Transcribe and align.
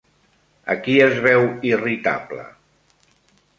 A 0.73 0.75
qui 0.87 0.95
es 1.09 1.19
veu 1.27 1.45
irritable? 1.73 2.49